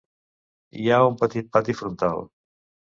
Hi 0.85 0.89
ha 0.95 0.99
un 1.11 1.21
petit 1.21 1.55
pati 1.59 1.79
frontal. 1.85 2.29